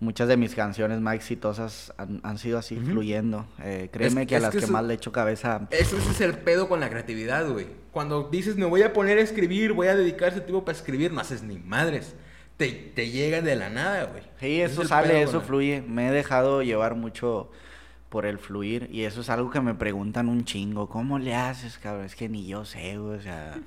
[0.00, 3.46] muchas de mis canciones más exitosas han, han sido así, fluyendo.
[3.62, 5.66] Eh, créeme Es- que a las que que, eso- más le echo cabeza...
[5.70, 7.66] Eso ese es el pedo con la creatividad, güey.
[7.90, 11.12] Cuando dices, me voy a poner a escribir, voy a dedicar ese tiempo para escribir,
[11.12, 12.14] no haces ni madres.
[12.56, 14.22] Te, te llegan de la nada, güey.
[14.40, 15.82] Sí, eso es sale, eso fluye.
[15.82, 17.50] Me he dejado llevar mucho
[18.08, 20.88] por el fluir y eso es algo que me preguntan un chingo.
[20.88, 22.06] ¿Cómo le haces, cabrón?
[22.06, 23.16] Es que ni yo sé, güey.
[23.18, 23.58] O sea,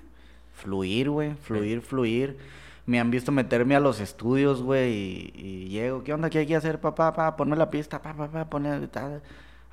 [0.54, 1.34] fluir, güey.
[1.36, 2.38] Fluir, fluir.
[2.86, 6.04] Me han visto meterme a los estudios, güey, y, y llego.
[6.04, 6.30] ¿Qué onda?
[6.30, 7.14] ¿Qué hay que hacer, papá?
[7.14, 8.88] Pa, ponme la pista, papá, pa, ponme...
[8.88, 9.22] ta".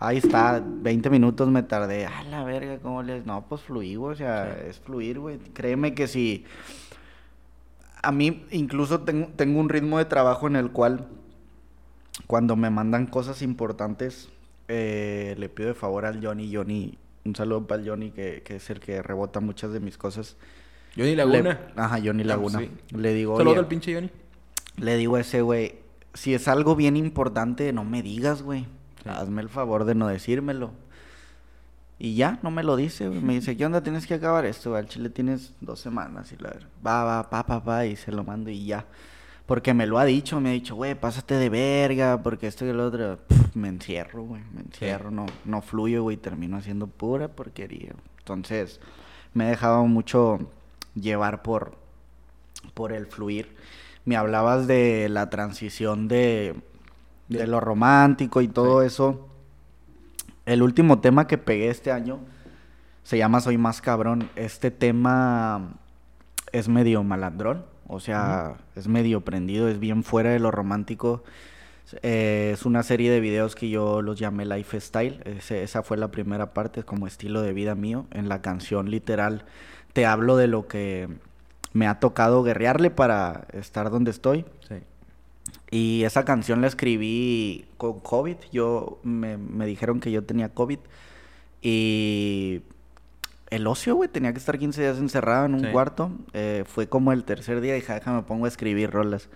[0.00, 2.06] Ahí está, 20 minutos me tardé.
[2.06, 3.22] A la verga, ¿cómo le...?
[3.22, 4.12] No, pues fluir, güey.
[4.12, 4.66] O sea, Sí.
[4.68, 5.38] es fluir, güey.
[5.38, 6.44] Créeme que si...
[8.02, 11.08] A mí incluso tengo, tengo un ritmo de trabajo en el cual
[12.28, 14.28] cuando me mandan cosas importantes,
[14.68, 16.54] eh, le pido de favor al Johnny.
[16.54, 19.98] Johnny, un saludo para el Johnny, que, que es el que rebota muchas de mis
[19.98, 20.36] cosas.
[20.98, 21.60] Johnny Le- Laguna.
[21.76, 22.58] ajá, Johnny Ah, pues Laguna.
[22.58, 22.70] sí.
[22.96, 24.10] Le digo, Saludos al pinche Johnny.
[24.76, 25.76] le digo a ese güey,
[26.14, 28.66] si es algo bien importante, no me digas, güey.
[29.02, 29.08] Sí.
[29.08, 30.72] Hazme el favor de no decírmelo.
[32.00, 33.20] Y ya, no me lo dice, güey.
[33.20, 33.82] Me dice, ¿qué onda?
[33.82, 34.82] Tienes que acabar esto, güey.
[34.82, 36.32] Al chile tienes dos semanas.
[36.32, 36.54] Y la
[36.86, 37.86] va, va, pa, pa, pa.
[37.86, 38.84] Y se lo mando y ya.
[39.46, 42.68] Porque me lo ha dicho, me ha dicho, güey, pásate de verga, porque esto y
[42.68, 43.16] el otro.
[43.26, 44.42] Pff, me encierro, güey.
[44.52, 46.16] Me encierro, no, no fluyo, güey.
[46.18, 47.92] Termino haciendo pura porquería.
[48.18, 48.78] Entonces,
[49.34, 50.38] me he dejado mucho
[51.00, 51.76] llevar por,
[52.74, 53.54] por el fluir.
[54.04, 56.54] Me hablabas de la transición de,
[57.28, 59.28] de lo romántico y todo eso.
[60.46, 62.20] El último tema que pegué este año
[63.02, 64.30] se llama Soy más cabrón.
[64.34, 65.74] Este tema
[66.52, 71.22] es medio malandrón, o sea, es medio prendido, es bien fuera de lo romántico.
[72.02, 75.20] Eh, es una serie de videos que yo los llamé Lifestyle.
[75.24, 78.06] Ese- esa fue la primera parte, como estilo de vida mío.
[78.10, 79.44] En la canción literal
[79.98, 81.08] te hablo de lo que
[81.72, 84.44] me ha tocado guerrearle para estar donde estoy.
[84.68, 84.76] Sí.
[85.72, 88.36] Y esa canción la escribí con COVID.
[88.52, 90.78] Yo me, me dijeron que yo tenía COVID.
[91.60, 92.62] Y
[93.50, 95.66] el ocio, güey, tenía que estar 15 días encerrado en un Sí.
[95.72, 96.12] cuarto.
[96.32, 99.28] Eh, fue como el tercer día dije, déjame pongo a escribir rolas.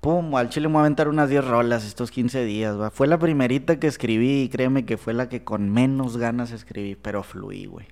[0.00, 2.90] Pum, al chile me voy a aventar unas 10 rolas estos 15 días, va.
[2.90, 6.96] Fue la primerita que escribí y créeme que fue la que con menos ganas escribí,
[6.96, 7.86] pero fluí, güey.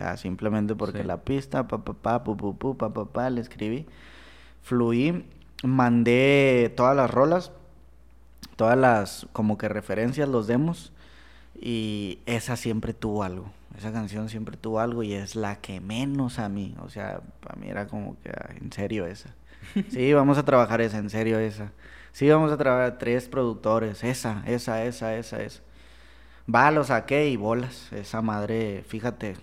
[0.00, 1.04] Sea, simplemente porque Sí.
[1.04, 3.84] la pista, pa, pa, pa, pu, pu, pu, pa, pa, pa, le escribí.
[4.62, 5.26] Fluí,
[5.62, 7.52] mandé todas las rolas,
[8.56, 10.92] todas las como que referencias, los demos.
[11.60, 13.50] Y esa siempre tuvo algo.
[13.76, 16.74] Esa canción siempre tuvo algo y es la que menos a mí.
[16.82, 19.34] O sea, para mí era como que, en serio esa.
[19.90, 21.72] Sí, vamos a trabajar esa, en serio esa.
[22.12, 24.02] Sí, vamos a trabajar tres productores.
[24.02, 25.60] Esa, esa, esa, esa, esa.
[26.52, 27.92] Va, lo saqué y bolas.
[27.92, 29.36] Esa madre, fíjate.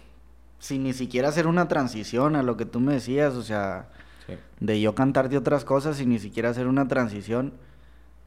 [0.59, 3.89] Sin ni siquiera hacer una transición a lo que tú me decías, o sea,
[4.27, 4.33] Sí.
[4.59, 7.53] de yo cantarte otras cosas sin ni siquiera hacer una transición,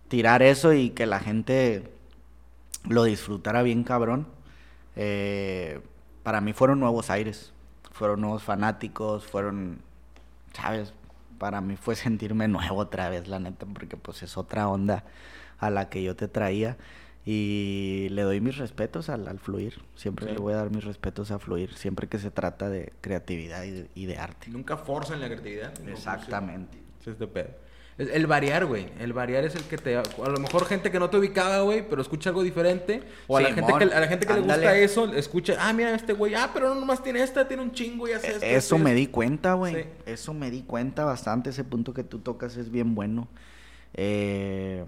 [0.08, 1.90] tirar eso y que la gente
[2.88, 4.26] lo disfrutara bien cabrón.
[4.96, 5.80] eh,
[6.24, 7.52] para mí fueron nuevos aires,
[7.92, 9.78] fueron nuevos fanáticos, fueron,
[10.52, 10.92] ¿sabes?
[11.38, 15.04] Para mí fue sentirme nuevo otra vez, la neta, porque pues es otra onda
[15.58, 16.76] a la que yo te traía.
[17.26, 19.74] Y le doy mis respetos al, al fluir.
[19.94, 20.33] Siempre Sí.
[20.33, 21.74] le voy a dar mis respetos a fluir.
[21.74, 24.48] Siempre que se trata de creatividad y de, y de arte.
[24.50, 25.72] Nunca forzan la creatividad.
[25.88, 26.78] Exactamente.
[27.04, 27.50] Sí, este pedo.
[27.98, 28.87] El, variar, güey.
[28.98, 29.94] El variar es el que te...
[29.94, 33.02] A lo mejor gente que no te ubicaba, güey, pero escucha algo diferente.
[33.26, 35.56] O a la gente que, a la gente que le gusta eso, escucha...
[35.61, 36.35] Ah, mira este güey.
[36.35, 38.44] Ah, pero no nomás tiene esta, tiene un chingo y hace esto.
[38.46, 39.00] E-, Eso esto, me esto.
[39.00, 39.74] di cuenta, güey.
[39.74, 39.88] Sí.
[40.06, 41.50] Eso me di cuenta bastante.
[41.50, 43.28] Ese punto que tú tocas es bien bueno.
[43.92, 44.87] Eh,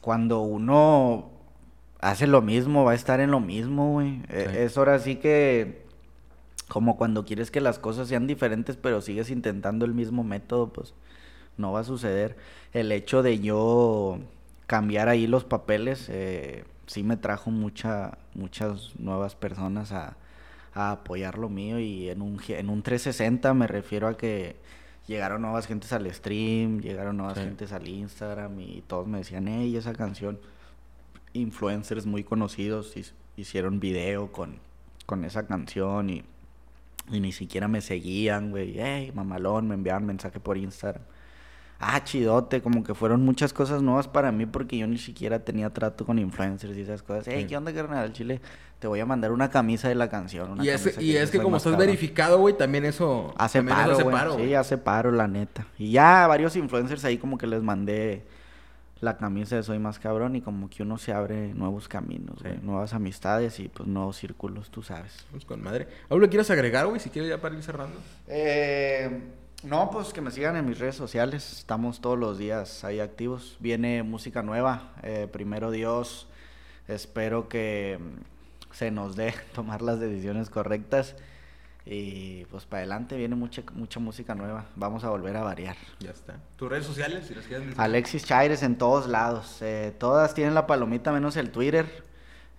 [0.00, 1.30] cuando uno
[2.00, 4.22] hace lo mismo, va a estar en lo mismo, güey.
[4.28, 4.56] Sí.
[4.56, 5.86] Es ahora sí que
[6.68, 10.94] como cuando quieres que las cosas sean diferentes, pero sigues intentando el mismo método, pues
[11.56, 12.36] no va a suceder.
[12.72, 14.18] El hecho de yo
[14.66, 20.16] cambiar ahí los papeles, eh, sí me trajo mucha, muchas nuevas personas a,
[20.74, 24.56] a apoyar lo mío y en un, en un 360 me refiero a que
[25.06, 27.44] llegaron nuevas gentes al stream, llegaron nuevas Sí.
[27.44, 30.38] gentes al Instagram y todos me decían, hey, esa canción,
[31.32, 32.94] influencers muy conocidos
[33.36, 34.56] hicieron video con,
[35.06, 36.24] con esa canción y,
[37.10, 41.02] y ni siquiera me seguían, güey, hey, mamalón, me enviaban mensaje por Instagram.
[41.80, 45.70] Ah, chidote, como que fueron muchas cosas nuevas para mí porque yo ni siquiera tenía
[45.70, 47.26] trato con influencers y esas cosas.
[47.28, 47.46] Hey, Sí.
[47.46, 47.98] ¿qué onda, carnal?
[47.98, 48.40] Al Chile,
[48.80, 50.50] te voy a mandar una camisa de la canción.
[50.50, 53.32] una Y es, que como estás verificado, güey, también eso...
[53.38, 54.16] Hace también eso paro, hace güey.
[54.16, 55.68] paro, Sí, hace paro, la neta.
[55.78, 58.24] Y ya varios influencers ahí como que les mandé
[59.00, 62.54] la camisa de Soy Más Cabrón y como que uno se abre nuevos caminos, güey,
[62.54, 62.60] Sí.
[62.62, 65.24] nuevas amistades y pues nuevos círculos, tú sabes.
[65.30, 65.86] Vamos con madre.
[66.10, 66.98] ¿Algo quieres agregar, güey?
[67.00, 67.96] Si quieres ya para ir cerrando.
[68.26, 69.20] Eh,
[69.64, 71.58] no, pues que me sigan en mis redes sociales.
[71.58, 73.56] Estamos todos los días ahí activos.
[73.60, 74.92] Viene música nueva.
[75.02, 76.26] eh, primero Dios,
[76.88, 81.16] espero que mm, se nos dé tomar las decisiones correctas.
[81.90, 84.66] Y pues para adelante viene mucha, mucha música nueva.
[84.76, 85.74] Vamos a volver a variar.
[86.00, 86.34] Ya está.
[86.56, 87.26] ¿Tus redes sociales?
[87.26, 87.78] Si las.
[87.78, 89.56] Alexis Chaires en todos lados.
[89.62, 91.86] eh, todas tienen la palomita menos el Twitter.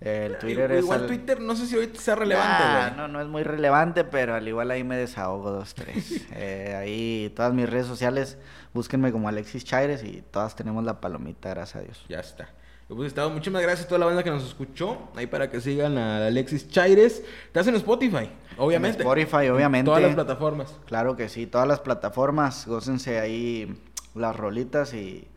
[0.00, 0.82] El Twitter Igual es...
[0.84, 4.34] Igual al- Twitter, no sé si ahorita sea relevante, no, no es muy relevante, pero
[4.34, 6.26] al igual ahí me desahogo dos, tres.
[6.32, 8.38] Eh, ahí todas mis redes sociales,
[8.72, 12.04] búsquenme como Alexis Chaires y todas tenemos la palomita, gracias a Dios.
[12.08, 12.48] Ya está.
[12.96, 14.98] Pues estado, muchísimas gracias a toda la banda que nos escuchó.
[15.14, 17.22] Ahí para que sigan a Alexis Chaires.
[17.46, 19.02] Estás en Spotify, obviamente.
[19.02, 19.84] En Spotify, En obviamente.
[19.86, 20.74] todas las plataformas.
[20.86, 23.80] Claro que sí, todas las plataformas, gócense ahí
[24.14, 25.28] las rolitas y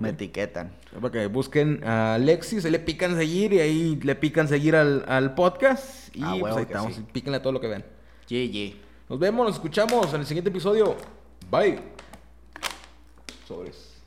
[0.00, 0.72] me etiquetan.
[1.00, 5.04] Para que busquen a Alexis, ahí le pican seguir y ahí le pican seguir al,
[5.08, 6.14] al podcast.
[6.14, 6.94] Y Ah, pues ahí estamos.
[6.94, 7.04] sí.
[7.10, 7.84] Píquenle a todo lo que vean.
[8.28, 8.76] GG.
[9.08, 10.94] Nos vemos, nos escuchamos en el siguiente episodio.
[11.50, 11.80] Bye.
[13.46, 13.97] Sobres.